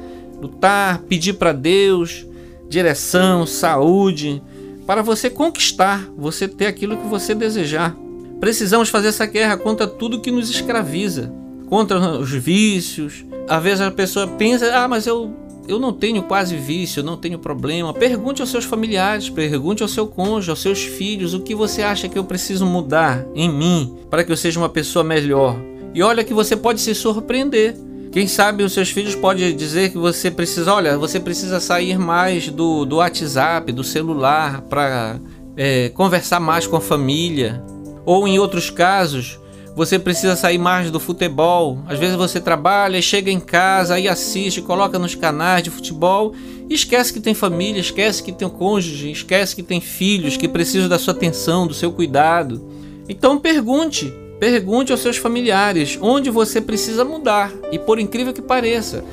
lutar, 0.41 0.99
pedir 0.99 1.33
para 1.33 1.51
Deus 1.51 2.25
direção, 2.69 3.45
saúde, 3.45 4.41
para 4.85 5.01
você 5.01 5.29
conquistar, 5.29 6.09
você 6.17 6.47
ter 6.47 6.67
aquilo 6.67 6.97
que 6.97 7.07
você 7.07 7.33
desejar. 7.33 7.95
Precisamos 8.39 8.89
fazer 8.89 9.07
essa 9.09 9.25
guerra 9.25 9.57
contra 9.57 9.87
tudo 9.87 10.21
que 10.21 10.31
nos 10.31 10.49
escraviza, 10.49 11.33
contra 11.67 11.97
os 12.19 12.31
vícios. 12.31 13.25
Às 13.47 13.63
vezes 13.63 13.81
a 13.81 13.91
pessoa 13.91 14.27
pensa: 14.27 14.71
"Ah, 14.75 14.87
mas 14.87 15.07
eu 15.07 15.33
eu 15.67 15.79
não 15.79 15.91
tenho 15.91 16.23
quase 16.23 16.55
vício, 16.55 17.03
não 17.03 17.17
tenho 17.17 17.39
problema. 17.39 17.93
Pergunte 17.93 18.41
aos 18.41 18.51
seus 18.51 18.65
familiares, 18.65 19.29
pergunte 19.29 19.81
ao 19.81 19.89
seu 19.89 20.07
cônjuge, 20.07 20.49
aos 20.51 20.61
seus 20.61 20.83
filhos, 20.83 21.33
o 21.33 21.39
que 21.39 21.55
você 21.55 21.81
acha 21.81 22.07
que 22.07 22.17
eu 22.17 22.23
preciso 22.23 22.65
mudar 22.65 23.25
em 23.33 23.49
mim 23.49 23.97
para 24.09 24.23
que 24.23 24.31
eu 24.31 24.37
seja 24.37 24.59
uma 24.59 24.69
pessoa 24.69 25.03
melhor. 25.03 25.57
E 25.93 26.03
olha 26.03 26.23
que 26.23 26.33
você 26.33 26.55
pode 26.55 26.81
se 26.81 26.93
surpreender. 26.93 27.75
Quem 28.15 28.27
sabe 28.29 28.63
os 28.63 28.71
seus 28.71 28.91
filhos 28.91 29.13
podem 29.13 29.53
dizer 29.53 29.91
que 29.91 29.97
você 29.97 30.31
precisa, 30.31 30.73
olha, 30.73 30.97
você 30.97 31.19
precisa 31.19 31.59
sair 31.59 31.99
mais 31.99 32.47
do, 32.47 32.85
do 32.85 32.95
WhatsApp, 32.95 33.73
do 33.73 33.83
celular, 33.83 34.61
para 34.61 35.19
é, 35.57 35.89
conversar 35.89 36.39
mais 36.39 36.65
com 36.65 36.77
a 36.77 36.79
família. 36.79 37.61
Ou 38.05 38.25
em 38.25 38.39
outros 38.39 38.69
casos, 38.69 39.37
você 39.75 39.99
precisa 39.99 40.33
sair 40.37 40.57
mais 40.57 40.89
do 40.89 40.97
futebol. 40.97 41.79
Às 41.85 41.99
vezes 41.99 42.15
você 42.15 42.39
trabalha, 42.39 43.01
chega 43.01 43.29
em 43.29 43.39
casa, 43.41 43.95
aí 43.95 44.07
assiste, 44.07 44.61
coloca 44.61 44.97
nos 44.97 45.13
canais 45.13 45.61
de 45.61 45.69
futebol 45.69 46.33
e 46.69 46.73
esquece 46.73 47.11
que 47.11 47.19
tem 47.19 47.33
família, 47.33 47.81
esquece 47.81 48.23
que 48.23 48.31
tem 48.31 48.47
um 48.47 48.51
cônjuge, 48.51 49.11
esquece 49.11 49.53
que 49.53 49.61
tem 49.61 49.81
filhos 49.81 50.37
que 50.37 50.47
precisam 50.47 50.87
da 50.87 50.97
sua 50.97 51.13
atenção, 51.13 51.67
do 51.67 51.73
seu 51.73 51.91
cuidado. 51.91 52.65
Então 53.09 53.37
pergunte, 53.37 54.13
pergunte 54.39 54.91
aos 54.91 55.01
seus 55.01 55.17
familiares 55.17 55.97
onde 56.01 56.29
você 56.29 56.59
precisa 56.61 57.03
mudar. 57.03 57.51
E 57.71 57.79
por 57.79 57.99
incrível 57.99 58.33
que 58.33 58.41
pareça, 58.41 59.03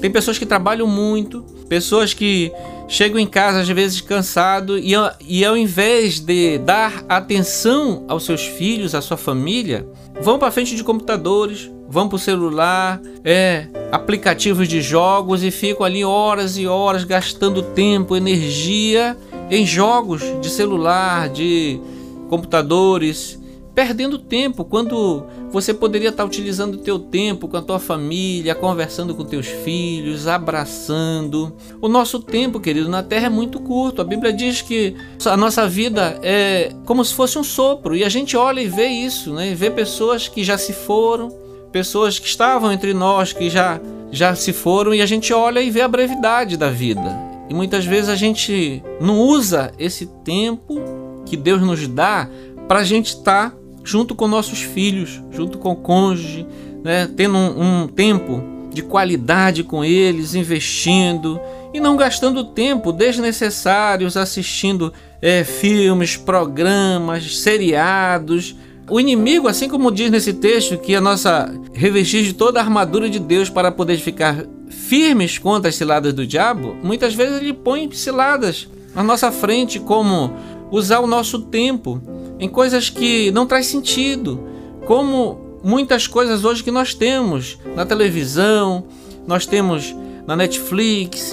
tem 0.00 0.10
pessoas 0.10 0.38
que 0.38 0.46
trabalham 0.46 0.86
muito, 0.86 1.42
pessoas 1.68 2.14
que 2.14 2.50
chegam 2.88 3.20
em 3.20 3.26
casa 3.26 3.60
às 3.60 3.68
vezes 3.68 4.00
cansado 4.00 4.78
e, 4.78 4.92
e 5.26 5.44
ao 5.44 5.56
invés 5.56 6.18
de 6.18 6.58
dar 6.58 7.04
atenção 7.08 8.04
aos 8.08 8.24
seus 8.24 8.42
filhos, 8.46 8.94
à 8.94 9.00
sua 9.00 9.16
família, 9.16 9.86
vão 10.20 10.38
para 10.38 10.50
frente 10.50 10.74
de 10.74 10.82
computadores, 10.82 11.70
vão 11.88 12.08
para 12.08 12.16
o 12.16 12.18
celular, 12.18 13.00
é, 13.24 13.66
aplicativos 13.92 14.66
de 14.66 14.80
jogos 14.80 15.44
e 15.44 15.50
ficam 15.50 15.86
ali 15.86 16.04
horas 16.04 16.56
e 16.56 16.66
horas 16.66 17.04
gastando 17.04 17.62
tempo, 17.62 18.16
energia 18.16 19.16
em 19.50 19.66
jogos 19.66 20.22
de 20.40 20.48
celular, 20.48 21.28
de 21.28 21.80
computadores 22.28 23.39
perdendo 23.80 24.18
tempo 24.18 24.62
quando 24.62 25.24
você 25.50 25.72
poderia 25.72 26.10
estar 26.10 26.22
utilizando 26.22 26.74
o 26.74 26.76
teu 26.76 26.98
tempo 26.98 27.48
com 27.48 27.56
a 27.56 27.62
tua 27.62 27.78
família, 27.78 28.54
conversando 28.54 29.14
com 29.14 29.24
teus 29.24 29.46
filhos, 29.46 30.26
abraçando. 30.26 31.56
O 31.80 31.88
nosso 31.88 32.20
tempo, 32.20 32.60
querido, 32.60 32.90
na 32.90 33.02
terra 33.02 33.28
é 33.28 33.30
muito 33.30 33.58
curto. 33.58 34.02
A 34.02 34.04
Bíblia 34.04 34.34
diz 34.34 34.60
que 34.60 34.94
a 35.24 35.34
nossa 35.34 35.66
vida 35.66 36.20
é 36.22 36.74
como 36.84 37.02
se 37.02 37.14
fosse 37.14 37.38
um 37.38 37.42
sopro 37.42 37.96
e 37.96 38.04
a 38.04 38.08
gente 38.10 38.36
olha 38.36 38.60
e 38.60 38.68
vê 38.68 38.86
isso, 38.86 39.32
né? 39.32 39.54
Vê 39.54 39.70
pessoas 39.70 40.28
que 40.28 40.44
já 40.44 40.58
se 40.58 40.74
foram, 40.74 41.30
pessoas 41.72 42.18
que 42.18 42.26
estavam 42.26 42.70
entre 42.70 42.92
nós 42.92 43.32
que 43.32 43.48
já 43.48 43.80
já 44.12 44.34
se 44.34 44.52
foram 44.52 44.92
e 44.92 45.00
a 45.00 45.06
gente 45.06 45.32
olha 45.32 45.60
e 45.60 45.70
vê 45.70 45.80
a 45.80 45.88
brevidade 45.88 46.58
da 46.58 46.68
vida. 46.68 47.18
E 47.48 47.54
muitas 47.54 47.86
vezes 47.86 48.10
a 48.10 48.16
gente 48.16 48.82
não 49.00 49.20
usa 49.20 49.72
esse 49.78 50.04
tempo 50.22 50.78
que 51.24 51.34
Deus 51.34 51.62
nos 51.62 51.88
dá 51.88 52.28
para 52.68 52.80
a 52.80 52.84
gente 52.84 53.14
estar 53.14 53.50
tá 53.50 53.59
junto 53.84 54.14
com 54.14 54.28
nossos 54.28 54.60
filhos, 54.62 55.22
junto 55.30 55.58
com 55.58 55.72
o 55.72 55.76
cônjuge, 55.76 56.46
né? 56.82 57.08
tendo 57.16 57.36
um, 57.36 57.82
um 57.82 57.88
tempo 57.88 58.42
de 58.72 58.82
qualidade 58.82 59.64
com 59.64 59.84
eles, 59.84 60.34
investindo 60.34 61.40
e 61.74 61.80
não 61.80 61.96
gastando 61.96 62.44
tempo 62.44 62.92
desnecessários 62.92 64.16
assistindo 64.16 64.92
é, 65.20 65.44
filmes, 65.44 66.16
programas, 66.16 67.38
seriados, 67.38 68.54
O 68.88 68.98
inimigo, 68.98 69.46
assim 69.46 69.68
como 69.68 69.92
diz 69.92 70.10
nesse 70.10 70.32
texto, 70.32 70.76
que 70.76 70.96
a 70.96 71.00
nossa 71.00 71.48
revestir 71.72 72.24
de 72.24 72.32
toda 72.32 72.58
a 72.58 72.62
armadura 72.62 73.08
de 73.08 73.20
Deus 73.20 73.48
para 73.48 73.70
poder 73.70 73.98
ficar 73.98 74.44
firmes 74.68 75.38
contra 75.38 75.68
as 75.68 75.76
ciladas 75.76 76.12
do 76.12 76.26
diabo, 76.26 76.74
muitas 76.82 77.14
vezes 77.14 77.40
ele 77.40 77.52
põe 77.52 77.88
ciladas 77.92 78.68
na 78.92 79.04
nossa 79.04 79.30
frente, 79.30 79.78
como 79.78 80.32
usar 80.72 80.98
o 80.98 81.06
nosso 81.06 81.38
tempo 81.42 82.02
em 82.40 82.48
coisas 82.48 82.88
que 82.88 83.30
não 83.30 83.46
traz 83.46 83.66
sentido, 83.66 84.40
como 84.86 85.38
muitas 85.62 86.06
coisas 86.06 86.44
hoje 86.44 86.64
que 86.64 86.70
nós 86.70 86.94
temos 86.94 87.58
na 87.76 87.84
televisão, 87.84 88.84
nós 89.26 89.44
temos 89.44 89.94
na 90.26 90.34
Netflix, 90.34 91.32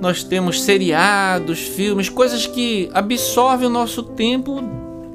nós 0.00 0.24
temos 0.24 0.62
seriados, 0.62 1.60
filmes, 1.60 2.08
coisas 2.08 2.46
que 2.46 2.90
absorvem 2.92 3.68
o 3.68 3.70
nosso 3.70 4.02
tempo 4.02 4.62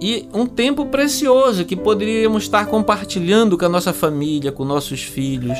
e 0.02 0.28
um 0.34 0.46
tempo 0.46 0.86
precioso 0.88 1.64
que 1.64 1.76
poderíamos 1.76 2.44
estar 2.44 2.66
compartilhando 2.66 3.58
com 3.58 3.66
a 3.66 3.70
nossa 3.70 3.94
família, 3.94 4.52
com 4.52 4.66
nossos 4.66 5.02
filhos 5.02 5.58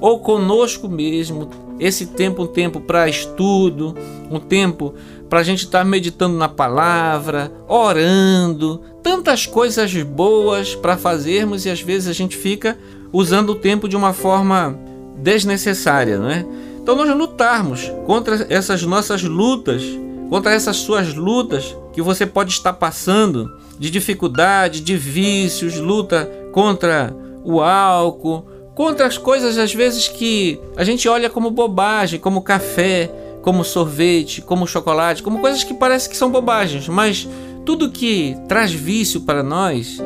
ou 0.00 0.18
conosco 0.20 0.88
mesmo. 0.88 1.48
Esse 1.80 2.06
tempo, 2.06 2.42
um 2.42 2.46
tempo 2.46 2.80
para 2.80 3.08
estudo, 3.08 3.94
um 4.30 4.38
tempo 4.38 4.94
para 5.28 5.40
a 5.40 5.42
gente 5.42 5.64
estar 5.64 5.84
meditando 5.84 6.36
na 6.36 6.48
palavra, 6.48 7.50
orando, 7.66 8.82
tantas 9.06 9.46
coisas 9.46 9.94
boas 10.02 10.74
para 10.74 10.96
fazermos 10.96 11.64
e 11.64 11.70
às 11.70 11.80
vezes 11.80 12.08
a 12.08 12.12
gente 12.12 12.36
fica 12.36 12.76
usando 13.12 13.50
o 13.50 13.54
tempo 13.54 13.88
de 13.88 13.94
uma 13.94 14.12
forma 14.12 14.76
desnecessária, 15.18 16.18
não 16.18 16.28
é? 16.28 16.44
Então 16.82 16.96
nós 16.96 17.16
lutarmos 17.16 17.88
contra 18.04 18.44
essas 18.50 18.82
nossas 18.82 19.22
lutas, 19.22 19.84
contra 20.28 20.52
essas 20.52 20.78
suas 20.78 21.14
lutas 21.14 21.76
que 21.92 22.02
você 22.02 22.26
pode 22.26 22.50
estar 22.50 22.72
passando 22.72 23.48
de 23.78 23.90
dificuldade, 23.90 24.80
de 24.80 24.96
vícios, 24.96 25.76
luta 25.76 26.28
contra 26.50 27.14
o 27.44 27.60
álcool, 27.60 28.44
contra 28.74 29.06
as 29.06 29.16
coisas 29.16 29.56
às 29.56 29.72
vezes 29.72 30.08
que 30.08 30.58
a 30.76 30.82
gente 30.82 31.08
olha 31.08 31.30
como 31.30 31.48
bobagem, 31.52 32.18
como 32.18 32.42
café, 32.42 33.08
como 33.40 33.62
sorvete, 33.62 34.42
como 34.42 34.66
chocolate, 34.66 35.22
como 35.22 35.38
coisas 35.38 35.62
que 35.62 35.74
parecem 35.74 36.10
que 36.10 36.16
são 36.16 36.28
bobagens, 36.28 36.88
mas 36.88 37.28
tudo 37.66 37.90
que 37.90 38.36
traz 38.48 38.72
vício 38.72 39.20
para 39.22 39.42
nós, 39.42 39.98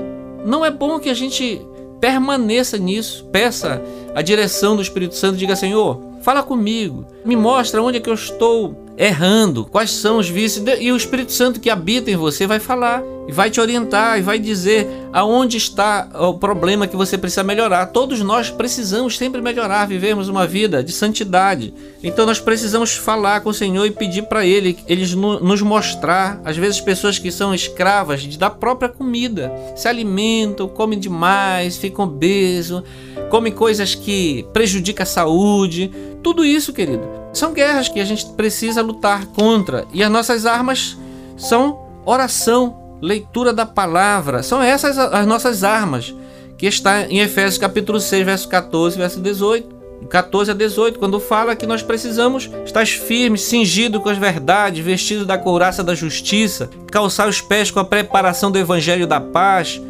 não 0.45 0.64
é 0.64 0.71
bom 0.71 0.99
que 0.99 1.11
a 1.11 1.14
gente 1.14 1.61
permaneça 2.00 2.79
nisso. 2.79 3.26
Peça 3.26 3.81
a 4.14 4.23
direção 4.23 4.75
do 4.75 4.83
Espírito 4.83 5.14
Santo, 5.14 5.37
diga: 5.37 5.55
Senhor, 5.55 6.11
Fala 6.21 6.43
comigo, 6.43 7.07
me 7.25 7.35
mostra 7.35 7.83
onde 7.83 7.97
é 7.97 8.00
que 8.00 8.11
eu 8.11 8.14
estou 8.14 8.76
errando, 9.00 9.64
quais 9.64 9.90
são 9.90 10.19
os 10.19 10.28
vícios, 10.28 10.62
e 10.78 10.92
o 10.92 10.97
Espírito 10.97 11.33
Santo 11.33 11.59
que 11.59 11.71
habita 11.71 12.11
em 12.11 12.16
você 12.16 12.47
vai 12.47 12.61
falar, 12.61 13.02
e 13.26 13.33
vai 13.33 13.49
te 13.49 13.59
orientar, 13.59 14.19
e 14.19 14.23
vai 14.23 14.38
dizer 14.38 14.87
aonde 15.11 15.57
está 15.57 16.07
o 16.14 16.35
problema 16.35 16.87
que 16.87 16.97
você 16.97 17.16
precisa 17.16 17.42
melhorar. 17.42 17.87
Todos 17.87 18.21
nós 18.21 18.50
precisamos 18.50 19.16
sempre 19.16 19.40
melhorar, 19.40 19.87
vivemos 19.87 20.28
uma 20.28 20.47
vida 20.47 20.85
de 20.85 20.92
santidade. 20.92 21.73
Então 22.02 22.26
nós 22.26 22.40
precisamos 22.40 22.95
falar 22.95 23.40
com 23.40 23.49
o 23.49 23.54
Senhor 23.54 23.87
e 23.87 23.90
pedir 23.90 24.25
para 24.25 24.45
Ele, 24.45 24.76
Ele 24.87 25.07
nos 25.16 25.62
mostrar, 25.62 26.38
às 26.45 26.59
vezes 26.59 26.78
pessoas 26.78 27.19
que 27.19 27.30
são 27.30 27.54
escravas 27.54 28.26
da 28.37 28.50
própria 28.50 28.90
comida, 28.90 29.50
se 29.75 29.88
alimentam, 29.88 30.69
comem 30.69 30.99
demais, 30.99 31.78
ficam 31.78 32.04
obesos, 32.04 32.83
comem 33.30 33.52
coisas 33.52 33.95
que 33.95 34.45
prejudicam 34.52 35.04
a 35.04 35.07
saúde, 35.07 35.90
tudo 36.23 36.45
isso, 36.45 36.73
querido, 36.73 37.20
são 37.33 37.53
guerras 37.53 37.89
que 37.89 38.01
a 38.01 38.05
gente 38.05 38.27
precisa 38.27 38.83
lutar 38.83 39.27
contra. 39.27 39.87
E 39.93 40.03
as 40.03 40.11
nossas 40.11 40.47
armas 40.47 40.97
são 41.37 41.81
oração, 42.05 42.99
leitura 43.01 43.53
da 43.53 43.65
palavra. 43.65 44.43
São 44.43 44.63
essas 44.63 44.99
as 44.99 45.27
nossas 45.27 45.65
armas, 45.65 46.15
que 46.59 46.67
está 46.67 47.03
em 47.03 47.21
Efésios 47.21 47.59
capítulo 47.59 48.01
6, 48.01 48.25
verso 48.25 48.49
14, 48.49 48.99
verso 48.99 49.21
18. 49.21 49.81
14 50.09 50.51
a 50.51 50.55
18, 50.55 50.99
quando 50.99 51.21
fala 51.21 51.55
que 51.55 51.67
nós 51.67 51.83
precisamos 51.83 52.51
estar 52.65 52.87
firmes, 52.87 53.43
cingidos 53.43 54.03
com 54.03 54.09
as 54.09 54.17
verdades, 54.17 54.83
vestidos 54.83 55.26
da 55.26 55.37
couraça 55.37 55.85
da 55.85 55.95
justiça, 55.95 56.71
calçar 56.91 57.28
os 57.28 57.43
pés 57.43 57.71
com 57.71 57.81
a 57.81 57.85
preparação 57.85 58.50
do 58.50 58.59
evangelho 58.59 59.07
da 59.07 59.21
paz, 59.21 59.81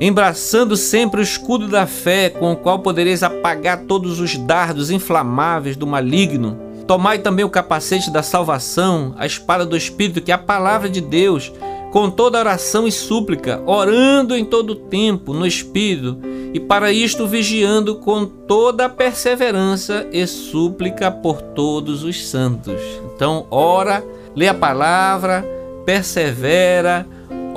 embraçando 0.00 0.76
sempre 0.76 1.20
o 1.20 1.22
escudo 1.22 1.66
da 1.66 1.84
fé, 1.84 2.30
com 2.30 2.52
o 2.52 2.56
qual 2.56 2.78
podereis 2.78 3.24
apagar 3.24 3.80
todos 3.80 4.20
os 4.20 4.36
dardos 4.36 4.90
inflamáveis 4.90 5.76
do 5.76 5.86
maligno. 5.86 6.65
Tomai 6.86 7.18
também 7.18 7.44
o 7.44 7.50
capacete 7.50 8.10
da 8.10 8.22
salvação, 8.22 9.14
a 9.18 9.26
espada 9.26 9.66
do 9.66 9.76
Espírito, 9.76 10.20
que 10.20 10.30
é 10.30 10.34
a 10.34 10.38
palavra 10.38 10.88
de 10.88 11.00
Deus, 11.00 11.52
com 11.90 12.10
toda 12.10 12.38
oração 12.38 12.86
e 12.86 12.92
súplica, 12.92 13.60
orando 13.66 14.36
em 14.36 14.44
todo 14.44 14.74
tempo 14.74 15.32
no 15.32 15.46
Espírito, 15.46 16.18
e 16.54 16.60
para 16.60 16.92
isto 16.92 17.26
vigiando 17.26 17.96
com 17.96 18.24
toda 18.24 18.84
a 18.84 18.88
perseverança 18.88 20.06
e 20.12 20.26
súplica 20.26 21.10
por 21.10 21.42
todos 21.42 22.04
os 22.04 22.28
santos. 22.28 22.80
Então, 23.14 23.46
ora, 23.50 24.04
lê 24.34 24.46
a 24.46 24.54
palavra, 24.54 25.44
persevera, 25.84 27.06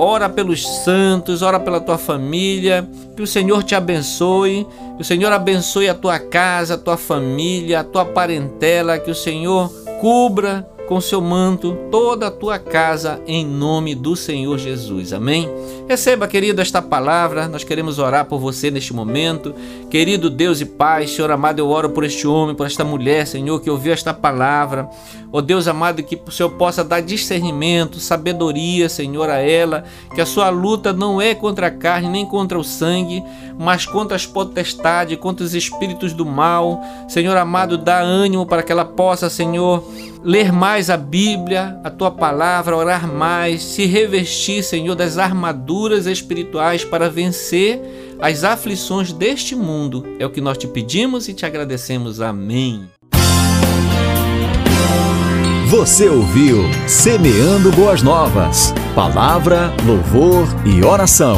ora 0.00 0.30
pelos 0.30 0.66
santos, 0.66 1.42
ora 1.42 1.60
pela 1.60 1.78
tua 1.78 1.98
família, 1.98 2.88
que 3.14 3.22
o 3.22 3.26
Senhor 3.26 3.62
te 3.62 3.74
abençoe, 3.74 4.66
que 4.96 5.02
o 5.02 5.04
Senhor 5.04 5.30
abençoe 5.30 5.90
a 5.90 5.94
tua 5.94 6.18
casa, 6.18 6.74
a 6.74 6.78
tua 6.78 6.96
família, 6.96 7.80
a 7.80 7.84
tua 7.84 8.06
parentela, 8.06 8.98
que 8.98 9.10
o 9.10 9.14
Senhor 9.14 9.68
cubra 10.00 10.66
com 10.90 11.00
seu 11.00 11.20
manto 11.20 11.78
toda 11.88 12.26
a 12.26 12.30
tua 12.32 12.58
casa 12.58 13.22
em 13.24 13.46
nome 13.46 13.94
do 13.94 14.16
Senhor 14.16 14.58
Jesus. 14.58 15.12
Amém? 15.12 15.48
Receba, 15.88 16.26
querido, 16.26 16.60
esta 16.60 16.82
palavra. 16.82 17.46
Nós 17.46 17.62
queremos 17.62 18.00
orar 18.00 18.24
por 18.24 18.40
você 18.40 18.72
neste 18.72 18.92
momento. 18.92 19.54
Querido 19.88 20.28
Deus 20.28 20.60
e 20.60 20.64
Pai, 20.64 21.06
Senhor 21.06 21.30
amado, 21.30 21.60
eu 21.60 21.68
oro 21.68 21.90
por 21.90 22.02
este 22.02 22.26
homem, 22.26 22.56
por 22.56 22.66
esta 22.66 22.84
mulher, 22.84 23.24
Senhor, 23.24 23.60
que 23.60 23.70
ouviu 23.70 23.92
esta 23.92 24.12
palavra. 24.12 24.90
Ó 25.32 25.38
oh 25.38 25.42
Deus 25.42 25.68
amado, 25.68 26.02
que 26.02 26.20
o 26.26 26.30
Senhor 26.32 26.50
possa 26.50 26.82
dar 26.82 27.00
discernimento, 27.00 28.00
sabedoria, 28.00 28.88
Senhor, 28.88 29.30
a 29.30 29.38
ela, 29.38 29.84
que 30.12 30.20
a 30.20 30.26
sua 30.26 30.50
luta 30.50 30.92
não 30.92 31.22
é 31.22 31.36
contra 31.36 31.68
a 31.68 31.70
carne 31.70 32.08
nem 32.08 32.26
contra 32.26 32.58
o 32.58 32.64
sangue, 32.64 33.22
mas 33.56 33.86
contra 33.86 34.16
as 34.16 34.26
potestades, 34.26 35.16
contra 35.18 35.44
os 35.44 35.54
espíritos 35.54 36.12
do 36.12 36.26
mal. 36.26 36.80
Senhor 37.08 37.36
amado, 37.36 37.78
dá 37.78 38.00
ânimo 38.00 38.44
para 38.44 38.64
que 38.64 38.72
ela 38.72 38.84
possa, 38.84 39.30
Senhor, 39.30 39.84
ler 40.24 40.52
mais 40.80 40.88
a 40.88 40.96
Bíblia, 40.96 41.78
a 41.84 41.90
tua 41.90 42.10
palavra, 42.10 42.74
orar 42.74 43.06
mais, 43.06 43.62
se 43.62 43.84
revestir, 43.84 44.62
Senhor, 44.62 44.94
das 44.94 45.18
armaduras 45.18 46.06
espirituais 46.06 46.86
para 46.86 47.10
vencer 47.10 48.16
as 48.18 48.44
aflições 48.44 49.12
deste 49.12 49.54
mundo. 49.54 50.16
É 50.18 50.24
o 50.24 50.30
que 50.30 50.40
nós 50.40 50.56
te 50.56 50.66
pedimos 50.66 51.28
e 51.28 51.34
te 51.34 51.44
agradecemos. 51.44 52.22
Amém. 52.22 52.88
Você 55.68 56.08
ouviu 56.08 56.62
Semeando 56.88 57.70
Boas 57.72 58.00
Novas. 58.00 58.72
Palavra, 58.94 59.70
louvor 59.84 60.46
e 60.64 60.82
oração. 60.82 61.36